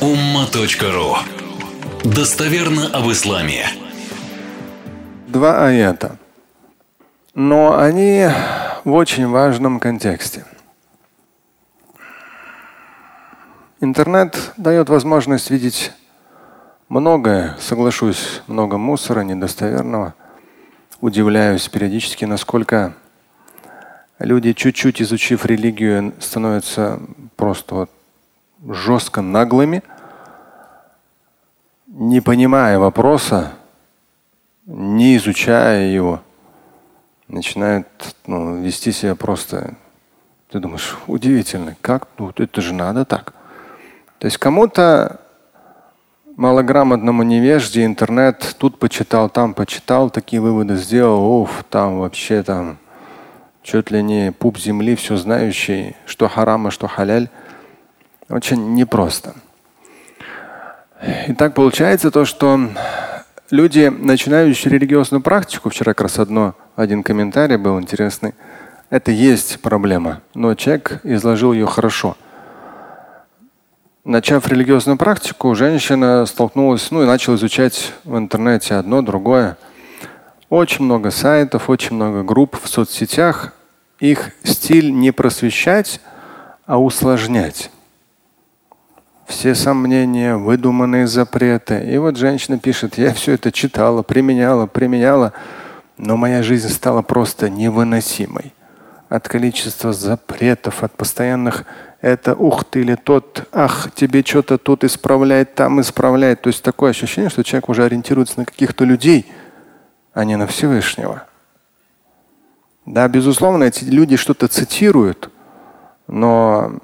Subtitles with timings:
[0.00, 1.16] umma.ru
[2.04, 3.66] Достоверно об исламе.
[5.26, 6.18] Два аята.
[7.34, 8.28] Но они
[8.84, 10.44] в очень важном контексте.
[13.80, 15.92] Интернет дает возможность видеть
[16.90, 20.14] многое, соглашусь, много мусора, недостоверного.
[21.00, 22.94] Удивляюсь периодически, насколько
[24.18, 27.00] люди, чуть-чуть изучив религию, становятся
[27.36, 27.90] просто вот
[28.64, 29.82] жестко наглыми,
[31.86, 33.52] не понимая вопроса,
[34.66, 36.20] не изучая его,
[37.28, 37.86] начинают
[38.26, 39.74] ну, вести себя просто.
[40.50, 42.08] Ты думаешь, удивительно, как?
[42.18, 43.34] Ну, это же надо так.
[44.18, 45.20] То есть кому-то
[46.36, 52.78] малограмотному невежде интернет тут почитал, там почитал, такие выводы сделал, оф, там вообще там
[53.62, 57.28] чуть ли не пуп земли, все знающий, что харам, а что халяль.
[58.28, 59.34] Очень непросто.
[61.28, 62.58] И так получается то, что
[63.50, 68.34] люди, начинающие религиозную практику, вчера как раз одно, один комментарий был интересный,
[68.90, 72.16] это есть проблема, но человек изложил ее хорошо.
[74.04, 79.56] Начав религиозную практику, женщина столкнулась, ну и начала изучать в интернете одно, другое.
[80.48, 83.52] Очень много сайтов, очень много групп в соцсетях.
[83.98, 86.00] Их стиль не просвещать,
[86.66, 87.70] а усложнять
[89.26, 91.84] все сомнения, выдуманные запреты.
[91.90, 95.32] И вот женщина пишет, я все это читала, применяла, применяла,
[95.98, 98.54] но моя жизнь стала просто невыносимой.
[99.08, 101.64] От количества запретов, от постоянных
[102.00, 106.42] это ух ты или тот, ах, тебе что-то тут исправляет, там исправляет.
[106.42, 109.26] То есть такое ощущение, что человек уже ориентируется на каких-то людей,
[110.12, 111.24] а не на Всевышнего.
[112.84, 115.30] Да, безусловно, эти люди что-то цитируют,
[116.06, 116.78] но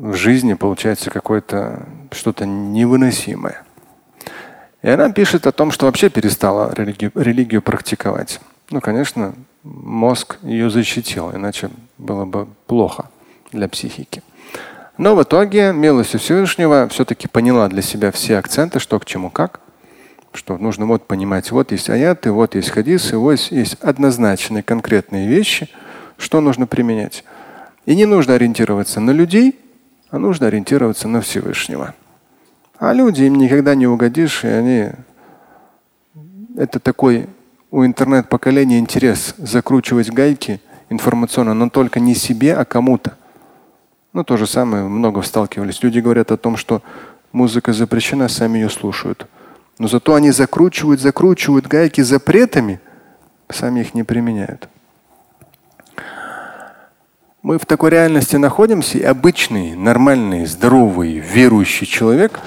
[0.00, 3.62] в жизни получается какое-то что-то невыносимое.
[4.80, 8.40] И она пишет о том, что вообще перестала религию, религию практиковать.
[8.70, 11.68] Ну, конечно, мозг ее защитил, иначе
[11.98, 13.10] было бы плохо
[13.52, 14.22] для психики.
[14.96, 19.60] Но в итоге милостью Всевышнего все-таки поняла для себя все акценты, что к чему как.
[20.32, 25.68] Что нужно вот понимать, вот есть аяты, вот есть хадисы, вот есть однозначные конкретные вещи,
[26.16, 27.24] что нужно применять.
[27.84, 29.58] И не нужно ориентироваться на людей,
[30.10, 31.94] а нужно ориентироваться на Всевышнего.
[32.78, 34.90] А люди им никогда не угодишь, и они
[36.56, 37.28] это такой
[37.70, 43.16] у интернет-поколения интерес закручивать гайки информационно, но только не себе, а кому-то.
[44.12, 45.82] Ну, то же самое, много сталкивались.
[45.82, 46.82] Люди говорят о том, что
[47.30, 49.26] музыка запрещена, сами ее слушают.
[49.78, 52.80] Но зато они закручивают, закручивают гайки запретами,
[53.48, 54.68] сами их не применяют.
[57.42, 62.38] Мы в такой реальности находимся, и обычный, нормальный, здоровый, верующий человек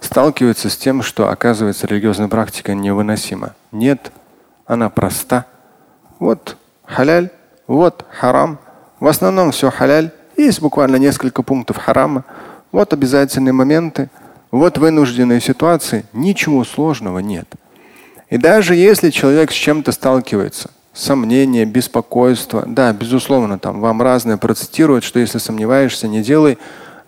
[0.00, 3.54] сталкивается с тем, что оказывается религиозная практика невыносима.
[3.70, 4.10] Нет,
[4.66, 5.46] она проста.
[6.18, 7.30] Вот халяль,
[7.68, 8.58] вот харам.
[8.98, 10.10] В основном все халяль.
[10.36, 12.24] Есть буквально несколько пунктов харама.
[12.72, 14.10] Вот обязательные моменты.
[14.50, 16.04] Вот вынужденные ситуации.
[16.12, 17.46] Ничего сложного нет.
[18.28, 22.64] И даже если человек с чем-то сталкивается, сомнения, беспокойство.
[22.66, 26.58] Да, безусловно, там вам разное процитируют, что если сомневаешься, не делай,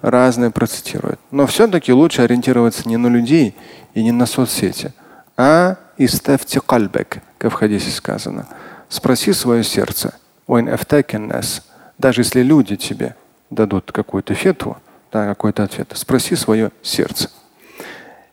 [0.00, 1.20] разное процитируют.
[1.30, 3.54] Но все-таки лучше ориентироваться не на людей
[3.94, 4.92] и не на соцсети,
[5.36, 8.46] а иставьте кальбек, как в хадисе сказано.
[8.88, 10.14] Спроси свое сердце.
[11.98, 13.16] Даже если люди тебе
[13.50, 14.76] дадут какую-то фетву,
[15.12, 17.30] да, какой-то ответ, спроси свое сердце.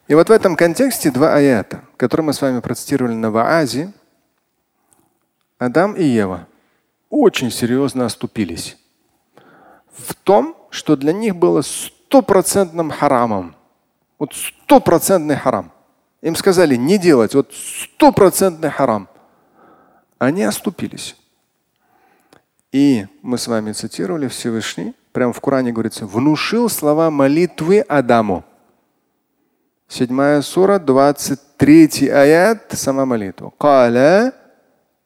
[0.08, 3.92] И вот в этом контексте два аята, которые мы с вами процитировали на Ваазе,
[5.60, 6.48] Адам и Ева
[7.10, 8.78] очень серьезно оступились
[9.92, 13.56] в том, что для них было стопроцентным харамом.
[14.18, 15.72] Вот стопроцентный харам.
[16.22, 19.10] Им сказали не делать, вот стопроцентный харам.
[20.18, 21.16] Они оступились.
[22.72, 28.46] И мы с вами цитировали Всевышний, прямо в Коране говорится, внушил слова молитвы Адаму.
[29.88, 33.52] Седьмая сура, 23 аят, сама молитва.
[33.58, 34.34] Каля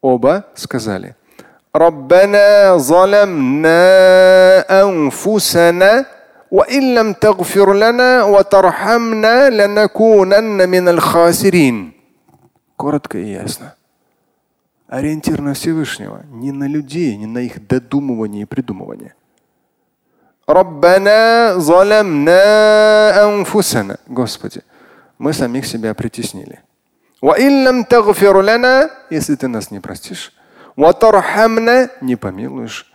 [0.02, 1.14] Оба сказали.
[1.76, 3.80] ربنا ظلمنا
[4.82, 6.06] أنفسنا
[6.50, 11.92] وإن لم تغفر لنا وترحمنا لنكونن من الخاسرين.
[12.76, 13.74] Коротко и ясно.
[14.88, 19.14] Ориентир на Всевышнего, не на людей, не на их додумывание и придумывание.
[20.48, 22.44] ربنا ظلمنا
[23.24, 23.98] أنفسنا.
[24.06, 24.62] Господи,
[25.18, 26.60] мы самих себя притеснили.
[29.09, 30.33] Если ты нас не простишь,
[32.01, 32.91] не помилуешь,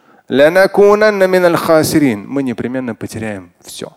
[2.28, 3.96] мы непременно потеряем все.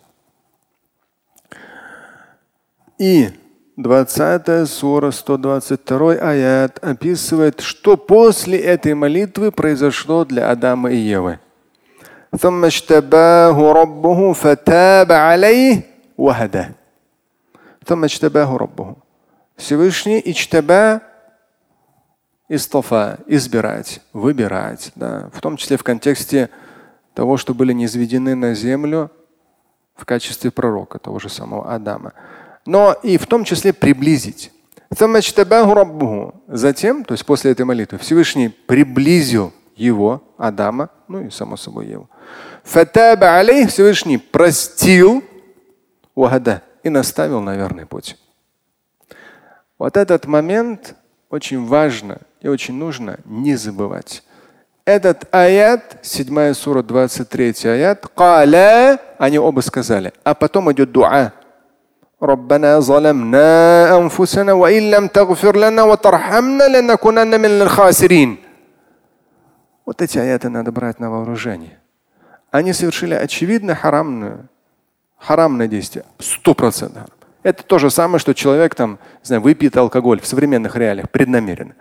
[2.98, 3.30] И
[3.76, 11.40] 20 сура, 122 аят описывает, что после этой молитвы произошло для Адама и Евы.
[17.86, 18.08] ثم
[19.62, 21.04] Всевышний ичтаба
[22.50, 26.50] истофа, избирать, выбирать, да, в том числе в контексте
[27.14, 29.12] того, что были низведены на землю
[29.96, 32.14] в качестве пророка, того же самого Адама.
[32.66, 34.52] Но и в том числе приблизить.
[36.48, 42.10] Затем, то есть после этой молитвы, Всевышний приблизил его, Адама, ну и само собой его.
[42.64, 45.24] Фатаба алейх Всевышний простил
[46.84, 48.18] и наставил на верный путь.
[49.81, 50.95] Вот этот момент
[51.31, 54.23] очень важно и очень нужно не забывать.
[54.85, 60.13] Этот аят, 7 сура, 23 аят, каля, они оба сказали.
[60.25, 61.33] А потом идет дуа.
[62.23, 68.39] ربنا ظلمنا أنفسنا وإن لم تغفر لنا وترحمنا لنكونن من الخاسرين.
[69.85, 71.79] Вот эти аяты надо брать на вооружение.
[72.51, 74.49] Они совершили очевидно харамное,
[75.19, 76.05] харамное действие.
[76.19, 77.05] Сто процентов.
[77.44, 81.76] Это то же самое, что человек там, не знаю, выпьет алкоголь в современных реалиях преднамеренно.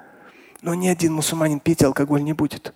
[0.63, 2.73] Но ни один мусульманин пить алкоголь не будет.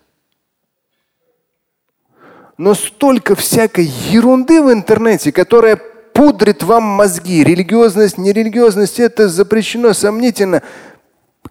[2.57, 7.43] Но столько всякой ерунды в интернете, которая пудрит вам мозги.
[7.43, 10.63] Религиозность, нерелигиозность, это запрещено, сомнительно.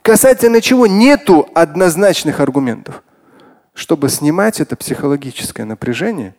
[0.02, 3.04] Касательно чего нету однозначных аргументов.
[3.74, 6.36] Чтобы снимать это психологическое напряжение,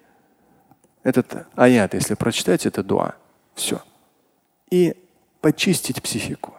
[1.02, 3.14] этот аят, если прочитать, это дуа.
[3.54, 3.82] Все.
[4.74, 4.96] И
[5.40, 6.54] почистить психику.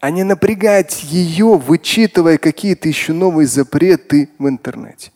[0.00, 5.12] А не напрягать ее, вычитывая какие-то еще новые запреты в интернете.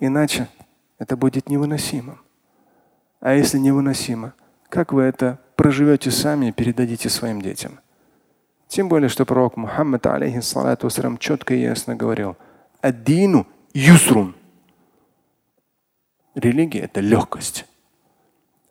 [0.00, 0.48] Иначе
[0.98, 2.20] это будет невыносимым.
[3.20, 4.34] А если невыносимо,
[4.68, 7.78] как вы это проживете сами и передадите своим детям?
[8.66, 12.36] Тем более, что пророк Мухаммад, алейхиссалату вассалам, четко и ясно говорил,
[12.80, 14.34] аддину юсрун.
[16.34, 17.66] Религия– это легкость.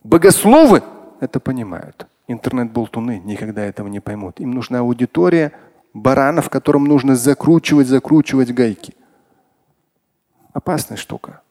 [0.03, 0.83] Богословы
[1.21, 2.05] это понимают.
[2.29, 4.39] Интернет-болтуны никогда этого не поймут.
[4.39, 5.51] Им нужна аудитория
[5.95, 8.93] баранов, которым нужно закручивать, закручивать гайки.
[10.53, 11.41] Опасная штука.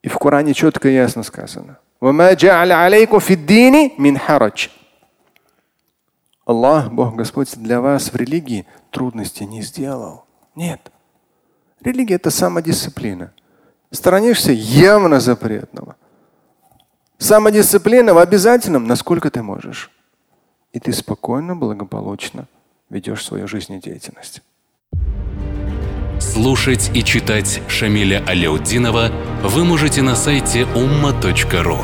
[0.00, 1.78] И в Коране четко и ясно сказано.
[6.46, 10.24] Аллах, Бог Господь, для вас в религии трудности не сделал.
[10.54, 10.90] Нет.
[11.82, 13.34] Религия– это самодисциплина.
[13.90, 15.96] Сторонишься явно запретного.
[17.18, 19.90] Самодисциплина в обязательном, насколько ты можешь.
[20.72, 22.46] И ты спокойно, благополучно
[22.90, 24.42] ведешь свою жизнедеятельность.
[26.20, 29.10] Слушать и читать Шамиля Аляутдинова
[29.42, 31.78] вы можете на сайте umma.ru.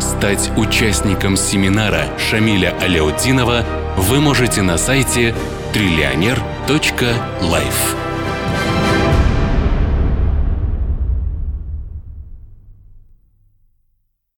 [0.00, 3.64] Стать участником семинара Шамиля Аляутдинова
[3.98, 5.34] вы можете на сайте
[5.72, 8.03] триллионер.life.